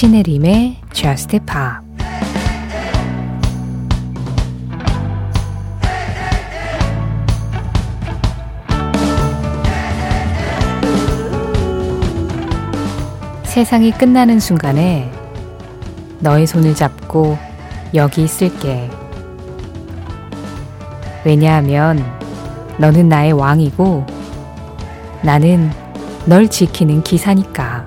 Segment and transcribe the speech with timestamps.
[0.00, 1.50] 신혜림의 Just Pop
[13.44, 15.12] 세상이 끝나는 순간에
[16.20, 17.36] 너의 손을 잡고
[17.92, 18.88] 여기 있을게.
[21.26, 22.02] 왜냐하면
[22.78, 24.06] 너는 나의 왕이고
[25.20, 25.70] 나는
[26.24, 27.84] 널 지키는 기사니까.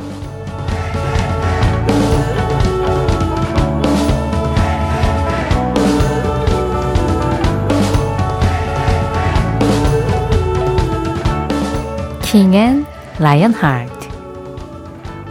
[12.34, 12.84] 킹앤
[13.20, 14.08] 라이언 하트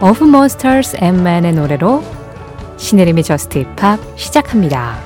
[0.01, 2.01] Of Monsters and Men의 노래로
[2.77, 5.01] 신혜림의 저스트 힙합 시작합니다.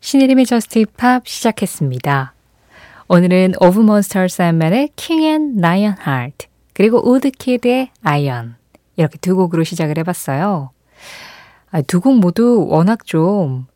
[0.00, 2.34] 신혜림의 Just Pop 시작했습니다.
[3.06, 8.56] 오늘은 Of Monsters and Men의 King and Lionheart 그리고 우드키드의 Iron
[8.96, 10.70] 이렇게 두 곡으로 시작을 해봤어요.
[11.70, 13.68] 아, 두곡 모두 워낙 좀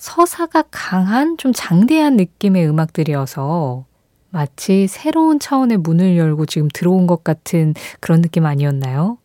[0.00, 3.84] 서사가 강한 좀 장대한 느낌의 음악들이어서
[4.30, 9.18] 마치 새로운 차원의 문을 열고 지금 들어온 것 같은 그런 느낌 아니었나요?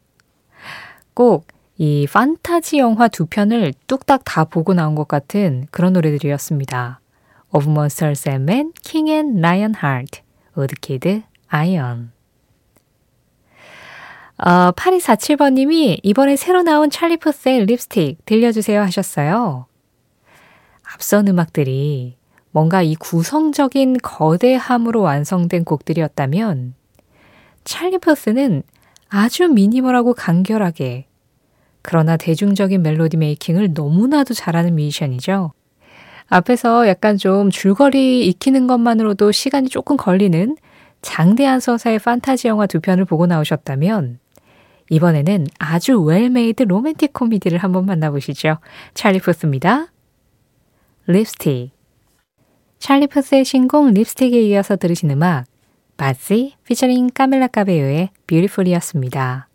[1.14, 7.02] 꼭 이 판타지 영화 두 편을 뚝딱 다 보고 나온 것 같은 그런 노래들이었습니다.
[7.52, 10.22] Of Monsters and Men, King and Lionheart,
[10.56, 12.12] 우드키드, Iron.
[14.38, 19.68] 어, 8247번님이 이번에 새로 나온 찰리 푸스의 립스틱 들려주세요 하셨어요.
[20.96, 22.16] 앞선 음악들이
[22.52, 26.74] 뭔가 이 구성적인 거대함으로 완성된 곡들이었다면
[27.66, 28.64] 찰리 퍼스는
[29.10, 31.08] 아주 미니멀하고 간결하게
[31.82, 35.52] 그러나 대중적인 멜로디 making을 너무나도 잘하는 뮤지션이죠.
[36.28, 40.56] 앞에서 약간 좀 줄거리 익히는 것만으로도 시간이 조금 걸리는
[41.02, 44.20] 장대한 서사의 판타지 영화 두 편을 보고 나오셨다면
[44.90, 48.60] 이번에는 아주 well-made 로맨틱 코미디를 한번 만나보시죠.
[48.94, 49.90] 찰리 푸스입니다.
[51.08, 51.70] 립스틱
[52.80, 55.46] 찰리 푸스의 신곡 립스틱에 이어서 들으신 음악
[55.98, 59.48] 바지 featuring 카밀라 카베요의 Beautiful이었습니다.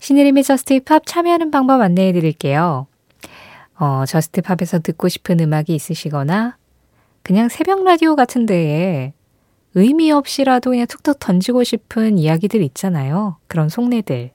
[0.00, 2.88] 신혜림의 Just Pop 참여하는 방법 안내해 드릴게요.
[3.78, 6.56] 어, Just Pop에서 듣고 싶은 음악이 있으시거나
[7.22, 9.12] 그냥 새벽 라디오 같은 데에
[9.74, 13.36] 의미 없이라도 그냥 툭툭 던지고 싶은 이야기들 있잖아요.
[13.46, 14.32] 그런 속내들.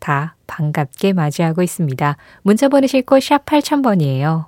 [0.00, 2.16] 다 반갑게 맞이하고 있습니다.
[2.42, 4.46] 문자 보내실 곳 샵 8000번이에요.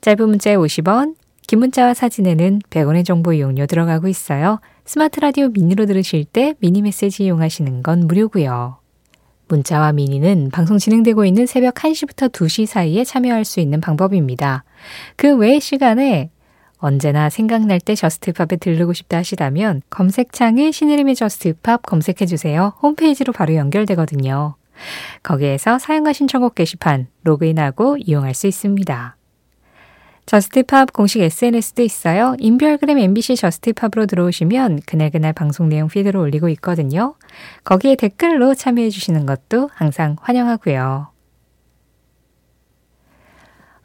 [0.00, 1.16] 짧은 문자에 50원,
[1.46, 4.60] 긴 문자와 사진에는 100원의 정보 이용료 들어가고 있어요.
[4.84, 8.78] 스마트 라디오 미니로 들으실 때 미니 메시지 이용하시는 건 무료고요.
[9.48, 14.64] 문자와 미니는 방송 진행되고 있는 새벽 1시부터 2시 사이에 참여할 수 있는 방법입니다.
[15.16, 16.30] 그 외의 시간에
[16.76, 22.74] 언제나 생각날 때 Just Pop에 들르고 싶다 하시다면 검색창에 신혜림의 Just Pop 검색해 주세요.
[22.82, 24.57] 홈페이지로 바로 연결되거든요.
[25.22, 29.16] 거기에서 사연과 신청곡 게시판 로그인하고 이용할 수 있습니다.
[30.26, 32.36] Just Pop 공식 SNS도 있어요.
[32.38, 37.14] 인별그램 MBC Just Pop으로 들어오시면 그날그날 방송 내용 피드로 올리고 있거든요.
[37.64, 41.08] 거기에 댓글로 참여해 주시는 것도 항상 환영하고요.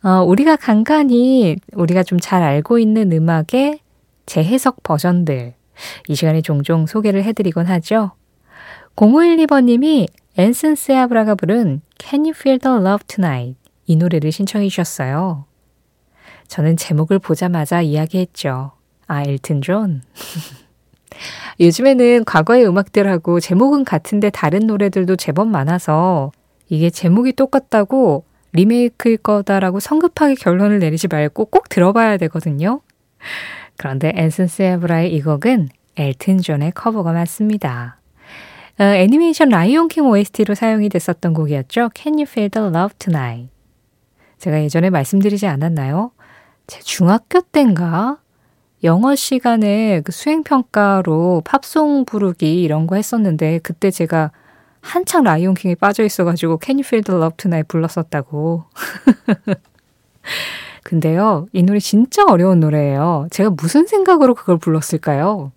[0.04, 3.80] 어, 우리가 간간히 우리가 좀 잘 알고 있는 음악의
[4.26, 5.54] 재해석 버전들
[6.10, 8.12] 이 시간에 종종 소개를 해드리곤 하죠.
[8.98, 13.56] 0512번님이 앤슨 세아브라가 부른 Can You Feel the Love Tonight
[13.86, 15.46] 이 노래를 신청해 주셨어요.
[16.48, 18.72] 저는 제목을 보자마자 이야기했죠.
[19.06, 20.02] 아, 엘튼 존.
[21.60, 26.32] 요즘에는 과거의 음악들하고 제목은 같은데 다른 노래들도 제법 많아서
[26.68, 32.82] 이게 제목이 똑같다고 리메이크일 거다라고 성급하게 결론을 내리지 말고 꼭 들어봐야 되거든요.
[33.78, 38.00] 그런데 앤슨 세브라의 이 곡은 엘튼 존의 커버가 맞습니다.
[38.80, 41.90] 어, 애니메이션 라이온 킹 OST로 사용이 됐었던 곡이었죠.
[41.96, 43.52] Can You Feel the Love Tonight?
[44.40, 46.12] 제가 예전에 말씀드리지 않았나요?
[46.66, 48.18] 제 중학교 때인가
[48.84, 54.32] 영어 시간에 그 수행평가로 팝송 부르기 이런 거 했었는데 그때 제가
[54.82, 58.66] 한창 라이온킹에 빠져 있어가지고 Can You Feel the Love Tonight 불렀었다고.
[60.84, 63.28] 근데요, 이 노래 진짜 어려운 노래예요.
[63.32, 65.54] 제가 무슨 생각으로 그걸 불렀을까요?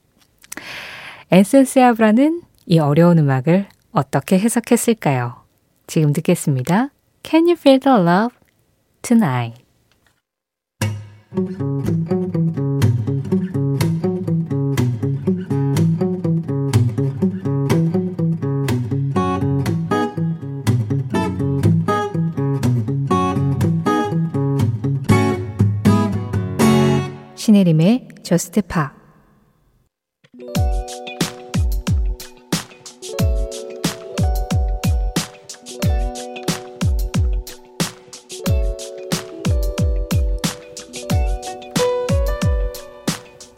[1.31, 5.45] 앤센스아브라는 이 어려운 음악을 어떻게 해석했을까요?
[5.87, 6.91] 지금 듣겠습니다.
[7.23, 8.37] Can You Feel the Love
[9.03, 9.65] Tonight?
[27.37, 28.93] 신혜림의 저스트 파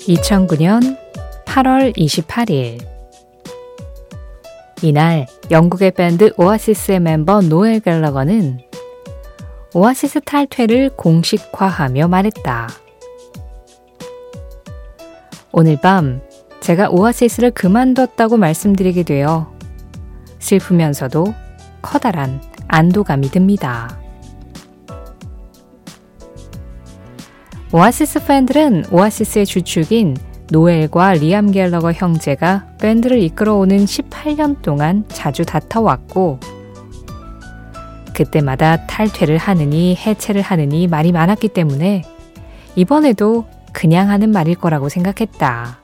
[0.08, 0.96] 2009년
[1.44, 2.78] 8월 28일
[4.81, 8.60] 이날 영국의 밴드 오아시스의 멤버 노엘 갤러거는
[9.75, 12.69] 오아시스 탈퇴를 공식화하며 말했다.
[15.52, 16.22] 오늘 밤
[16.61, 19.52] 제가 오아시스를 그만뒀다고 말씀드리게 되어
[20.38, 21.34] 슬프면서도
[21.82, 24.00] 커다란 안도감이 듭니다.
[27.70, 30.17] 오아시스 팬들은 오아시스의 주축인
[30.50, 36.41] 노엘과 리암 갤러거 형제가 밴드를 이끌어오는 18년 동안 자주 다퉈왔고,
[38.15, 42.05] 그때마다 탈퇴를 하느니 해체를 하느니 말이 많았기 때문에
[42.75, 43.44] 이번에도
[43.75, 45.79] 그냥 하는 말일 거라고 생각했다.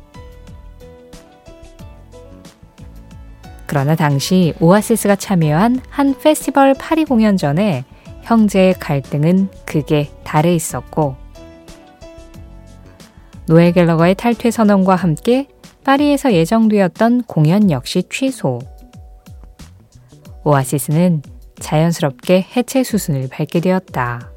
[3.66, 7.84] 그러나 당시 오아시스가 참여한 한 페스티벌 파리 공연 전에
[8.22, 11.22] 형제의 갈등은 극에 달해 있었고,
[13.46, 15.48] 노엘 갤러거의 탈퇴 선언과 함께
[15.84, 18.58] 파리에서 예정되었던 공연 역시 취소.
[20.44, 21.22] 오아시스는
[21.60, 24.30] 자연스럽게 해체 수순을 밟게 되었다.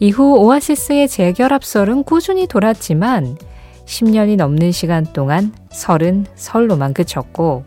[0.00, 3.38] 이후 오아시스의 재결합설은 꾸준히 돌았지만
[3.86, 7.64] 10년이 넘는 시간 동안 설은 설로만 그쳤고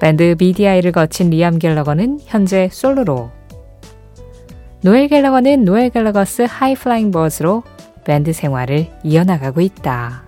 [0.00, 3.30] 밴드 BDI를 거친 리암 갤러거는 현재 솔로로
[4.80, 7.64] 노엘 갤러거는 노엘 갤러거스 하이 플라잉 버즈로
[8.04, 10.22] 밴드 생활을 이어나가고 있다.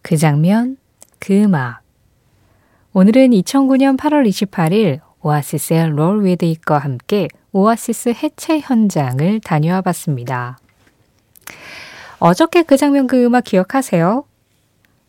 [0.00, 0.78] 그 장면,
[1.18, 1.82] 그 음악.
[2.94, 10.56] 오늘은 2009년 8월 28일 오아시스의 Roll With It과 함께 오아시스 해체 현장을 다녀와 봤습니다.
[12.18, 14.24] 어저께 그 장면 그 음악 기억하세요?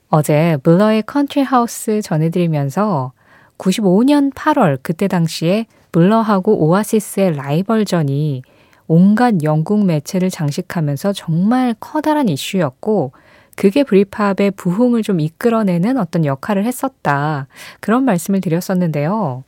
[0.09, 3.13] 어제 블러의 Country House 전해드리면서
[3.57, 8.43] 95년 8월 그때 당시에 블러하고 오아시스의 라이벌전이
[8.87, 13.13] 온갖 영국 매체를 장식하면서 정말 커다란 이슈였고
[13.55, 17.47] 그게 브리팝의 부흥을 좀 이끌어내는 어떤 역할을 했었다.
[17.79, 19.43] 그런 말씀을 드렸었는데요.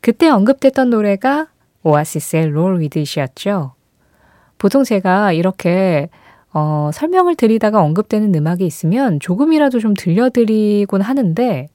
[0.00, 1.48] 그때 언급됐던 노래가
[1.82, 3.74] 오아시스의 롤 위드이었죠.
[4.58, 6.08] 보통 제가 이렇게
[6.54, 11.68] 어, 설명을 드리다가 언급되는 음악이 있으면 조금이라도 좀 들려드리곤 하는데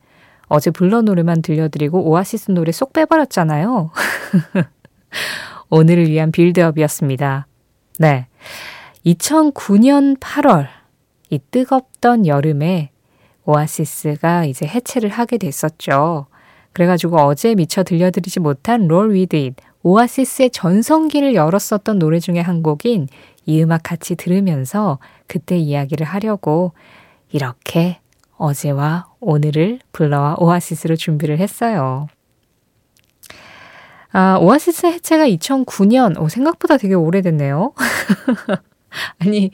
[0.48, 3.92] 어제 불러 노래만 들려드리고 오아시스 노래 쏙 빼버렸잖아요.
[5.70, 7.48] 오늘을 위한 빌드업이었습니다.
[8.00, 8.28] 네.
[9.06, 10.68] 2009년 8월,
[11.30, 12.92] 이 뜨겁던 여름에
[13.46, 16.28] 오아시스가 이제 해체를 하게 됐었죠.
[16.74, 19.52] 그래가지고 어제 미처 들려드리지 못한 Roll With It
[19.84, 23.08] 오아시스의 전성기를 열었었던 노래 중에 한 곡인
[23.48, 26.74] 이 음악 같이 들으면서 그때 이야기를 하려고
[27.32, 28.00] 이렇게
[28.36, 32.08] 어제와 오늘을 블러와 오아시스로 준비를 했어요.
[34.12, 37.74] 아, 오아시스 해체가 2009년, 오, 생각보다 되게 오래됐네요.
[39.20, 39.52] 아니,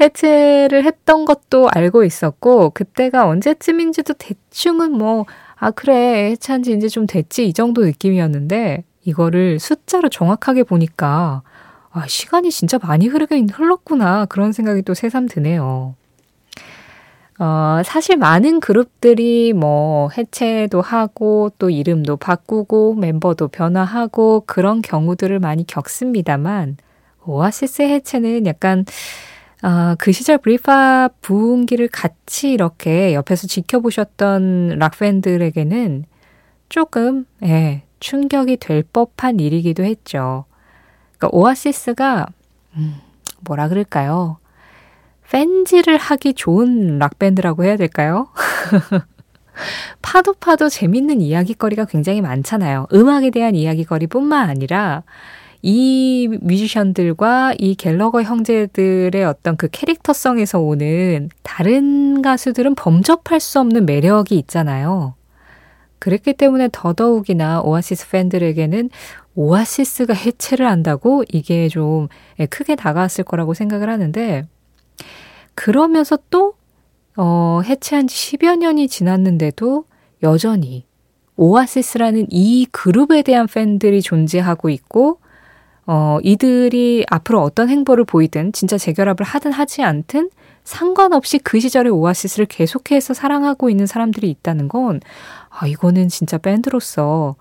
[0.00, 7.06] 해체를 했던 것도 알고 있었고, 그때가 언제쯤인지도 대충은 뭐, 아, 그래, 해체한 지 이제 좀
[7.06, 11.42] 됐지, 이 정도 느낌이었는데, 이거를 숫자로 정확하게 보니까,
[11.96, 14.26] 아, 시간이 진짜 많이 흐르긴 흘렀구나.
[14.26, 15.94] 그런 생각이 또 새삼 드네요.
[17.38, 25.66] 어, 사실 많은 그룹들이 뭐 해체도 하고 또 이름도 바꾸고 멤버도 변화하고 그런 경우들을 많이
[25.66, 26.76] 겪습니다만
[27.24, 28.84] 오아시스 해체는 약간
[29.62, 36.04] 어, 그 시절 브리파 부흥기를 같이 이렇게 옆에서 지켜보셨던 락팬들에게는
[36.68, 40.44] 조금 예, 충격이 될 법한 일이기도 했죠.
[41.18, 42.26] 그러니까 오아시스가
[42.76, 42.96] 음,
[43.40, 44.38] 뭐라 그럴까요?
[45.30, 48.28] 팬지를 하기 좋은 락밴드라고 해야 될까요?
[50.02, 52.86] 파도 파도 재밌는 이야기거리가 굉장히 많잖아요.
[52.92, 55.02] 음악에 대한 이야기거리뿐만 아니라
[55.62, 64.38] 이 뮤지션들과 이 갤러거 형제들의 어떤 그 캐릭터성에서 오는 다른 가수들은 범접할 수 없는 매력이
[64.38, 65.14] 있잖아요.
[65.98, 68.90] 그랬기 때문에 더더욱이나 오아시스 팬들에게는
[69.34, 72.08] 오아시스가 해체를 한다고 이게 좀
[72.40, 74.46] 예, 크게 다가왔을 거라고 생각을 하는데
[75.54, 76.54] 그러면서 또
[77.16, 79.84] 어, 해체한 지 10여 년이 지났는데도
[80.22, 80.86] 여전히
[81.36, 85.18] 오아시스라는 이 그룹에 대한 팬들이 존재하고 있고
[85.86, 90.30] 어, 이들이 앞으로 어떤 행보를 보이든 진짜 재결합을 하든 하지 않든
[90.64, 95.00] 상관없이 그 시절의 오아시스를 계속해서 사랑하고 있는 사람들이 있다는 건
[95.58, 97.36] 아, 이거는 진짜 밴드로서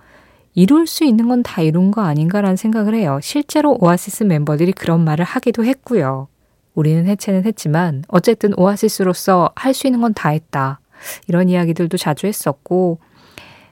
[0.54, 3.20] 이룰 수 있는 건 다 이룬 거 아닌가라는 생각을 해요.
[3.22, 6.28] 실제로 오아시스 멤버들이 그런 말을 하기도 했고요.
[6.76, 10.80] 우리는 해체는 했지만 어쨌든 오아시스로서 할 수 있는 건 다 했다.
[11.28, 13.00] 이런 이야기들도 자주 했었고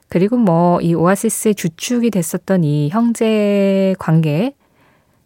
[0.10, 4.54] 그리고 뭐 이 오아시스의 주축이 됐었던 이 형제 관계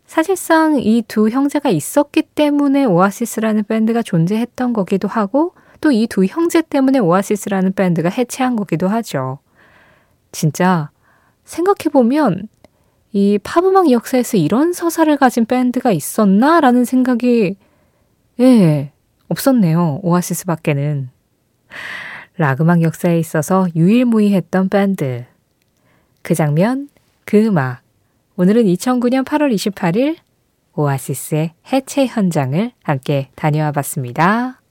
[0.05, 6.61] 사실상 이 두 형제가 있었기 때문에 오아시스라는 밴드가 존재했던 거기도 하고 또 이 두 형제
[6.61, 9.39] 때문에 오아시스라는 밴드가 해체한 거기도 하죠.
[10.31, 10.89] 진짜
[11.45, 12.47] 생각해보면
[13.13, 17.55] 이 팝음악 역사에서 이런 서사를 가진 밴드가 있었나 라는 생각이
[18.39, 18.91] 예,
[19.29, 19.99] 없었네요.
[20.03, 21.09] 오아시스 밖에는.
[22.37, 25.25] 락 음악 역사에 있어서 유일무이했던 밴드.
[26.21, 26.89] 그 장면,
[27.25, 27.81] 그 음악.
[28.35, 30.17] 오늘은 2009년 8월 28일
[30.75, 34.61] 오아시스의 해체 현장을 함께 다녀와 봤습니다.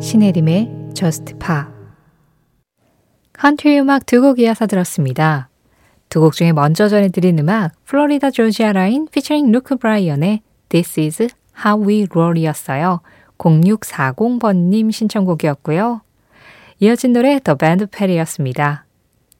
[0.00, 1.68] 신혜림의 Just Pop
[3.34, 5.48] 컨트리 음악 두 곡 이어서 들었습니다.
[6.08, 11.28] 두 곡 중에 먼저 전해드린 음악 플로리다 조지아 라인 피처링 루크 브라이언의 This is
[11.64, 13.00] How We Roll이었어요.
[13.38, 16.00] 0640번님 신청곡이었고요.
[16.80, 18.86] 이어진 노래 더 밴드 페리였습니다.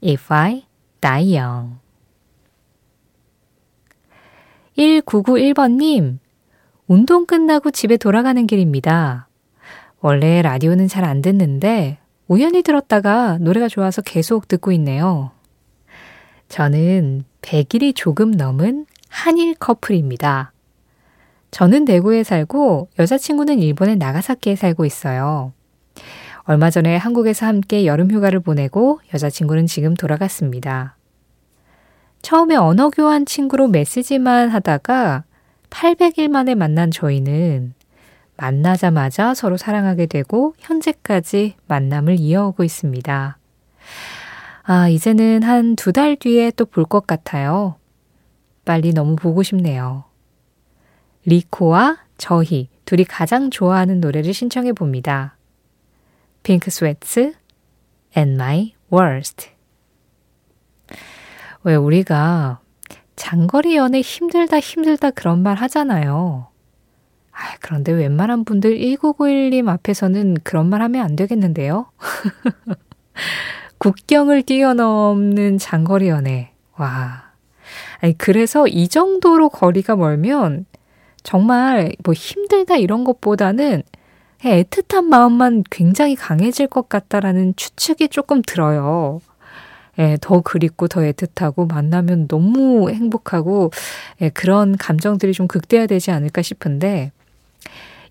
[0.02, 0.64] If I
[1.00, 1.76] Die Young
[4.76, 6.19] 1991번님
[6.87, 9.28] 운동 끝나고 집에 돌아가는 길입니다.
[10.00, 15.33] 원래 라디오는 잘 안 듣는데 우연히 들었다가 노래가 좋아서 계속 듣고 있네요.
[16.49, 20.52] 저는 100일이 조금 넘은 한일 커플입니다.
[21.50, 25.52] 저는 대구에 살고 여자친구는 일본의 나가사키에 살고 있어요.
[26.49, 30.97] 얼마 전에 한국에서 함께 여름 휴가를 보내고 여자친구는 지금 돌아갔습니다.
[32.23, 35.25] 처음에 언어 교환 친구로 메시지만 하다가
[35.69, 37.75] 800일 만에 만난 저희는
[38.38, 43.37] 만나자마자 서로 사랑하게 되고 현재까지 만남을 이어오고 있습니다.
[44.62, 47.76] 아, 이제는 한 두 달 뒤에 또 볼 것 같아요.
[48.64, 50.05] 빨리 너무 보고 싶네요.
[51.26, 55.38] 리코와 저희 둘이 가장 좋아하는 노래를 신청해 봅니다.
[56.49, 57.35] 핑크 스웨트
[58.17, 59.50] and my worst.
[61.62, 62.61] 왜 우리가
[63.17, 66.49] 장거리 연애 힘들다 힘들다 그런 말 하잖아요.
[67.33, 71.90] 아, 그런데 웬만한 분들 1991님 앞에서는 그런 말 하면 안 되겠는데요?
[73.76, 76.52] 국경을 뛰어넘는 장거리 연애.
[76.78, 77.25] 와.
[78.00, 80.64] 아니, 그래서 이 정도로 거리가 멀면
[81.23, 83.83] 정말 뭐 힘들다 이런 것보다는
[84.42, 89.21] 애틋한 마음만 굉장히 강해질 것 같다라는 추측이 조금 들어요.
[89.99, 93.73] 예, 더 그립고 더 애틋하고 만나면 너무 행복하고
[94.21, 97.11] 예, 그런 감정들이 좀 극대화되지 않을까 싶은데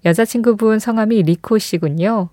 [0.06, 2.30] 여자친구분 성함이 리코 씨군요.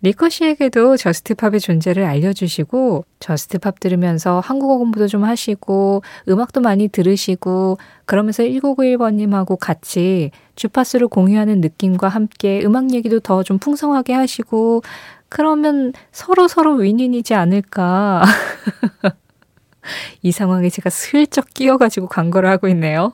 [0.00, 8.44] 리코 씨에게도 저스트팝의 존재를 알려주시고 저스트팝 들으면서 한국어 공부도 좀 하시고 음악도 많이 들으시고 그러면서
[8.44, 14.82] 1991번님하고 같이 주파수를 공유하는 느낌과 함께 음악 얘기도 더 좀 풍성하게 하시고
[15.28, 18.22] 그러면 서로 서로 윈윈이지 않을까.
[20.22, 23.12] 이 상황에 제가 슬쩍 끼어가지고 광고를 하고 있네요.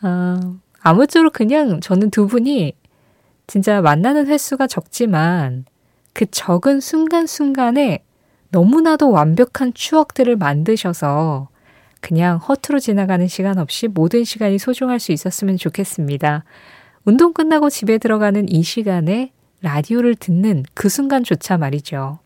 [0.00, 0.40] 아,
[0.80, 2.74] 아무쪼록 그냥 저는 두 분이
[3.48, 5.64] 진짜 만나는 횟수가 적지만
[6.12, 8.04] 그 적은 순간순간에
[8.50, 11.48] 너무나도 완벽한 추억들을 만드셔서
[12.00, 16.44] 그냥 허투루 지나가는 시간 없이 모든 시간이 소중할 수 있었으면 좋겠습니다.
[17.04, 22.20] 운동 끝나고 집에 들어가는 이 시간에 라디오를 듣는 그 순간조차 말이죠.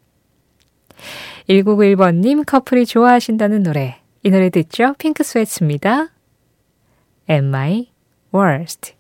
[1.49, 4.01] 1991번님 커플이 좋아하신다는 노래.
[4.25, 4.95] 이 노래 듣죠?
[4.99, 6.09] 핑크 스웨츠입니다.
[7.31, 7.91] Am I
[8.35, 8.95] worst.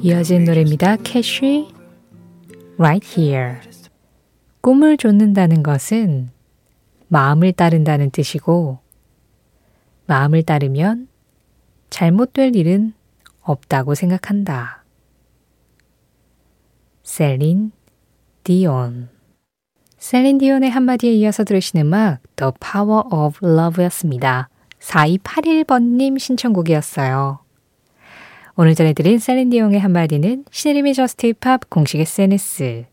[0.00, 0.96] 이어진 노래입니다.
[0.96, 1.68] 캐쉬
[2.78, 3.58] Right Here.
[4.60, 6.30] 꿈을 좇는다는 것은
[7.08, 8.78] 마음을 따른다는 뜻이고
[10.06, 11.08] 마음을 따르면
[11.90, 12.92] 잘못될 일은
[13.42, 14.84] 없다고 생각한다.
[17.02, 17.72] 셀린
[18.44, 19.08] 디온
[19.98, 24.48] 셀린 디온의 한마디에 이어서 들으신 음악 The Power of Love였습니다.
[24.84, 27.38] 4281번님 신청곡이었어요.
[28.56, 32.84] 오늘 전해드린 셀린 디온의 한마디는 신혜림의 저스트팝 공식 SNS,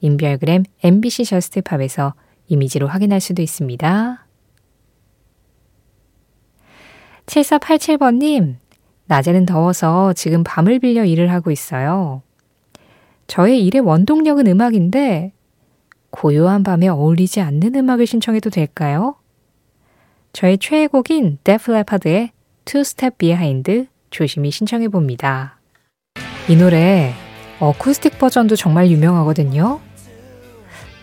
[0.00, 2.14] 인별그램 MBC 저스트팝에서
[2.48, 4.26] 이미지로 확인할 수도 있습니다.
[7.26, 8.56] 7487번님,
[9.06, 12.22] 낮에는 더워서 지금 밤을 빌려 일을 하고 있어요.
[13.26, 15.32] 저의 일의 원동력은 음악인데
[16.10, 19.16] 고요한 밤에 어울리지 않는 음악을 신청해도 될까요?
[20.32, 22.30] 저의 최애곡인 데프 레파드의
[22.64, 25.58] Two Step Behind 조심히 신청해 봅니다.
[26.48, 27.12] 이 노래
[27.60, 29.80] 어쿠스틱 버전도 정말 유명하거든요.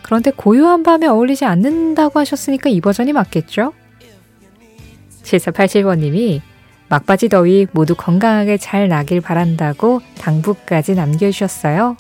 [0.02, 3.74] 그런데 고요한 밤에 어울리지 않는다고 하셨으니까 이 버전이 맞겠죠?
[5.24, 6.42] 7487번님이
[6.90, 11.98] 막바지 더위 모두 건강하게 잘 나길 바란다고 당부까지 남겨주셨어요.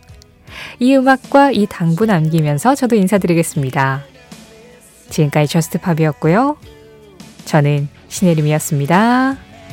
[0.79, 4.03] 이 음악과 이 당부 남기면서 저도 인사드리겠습니다.
[5.09, 6.57] 지금까지 저스트팝이었고요.
[7.49, 9.48] 저는 신혜림이었습니다.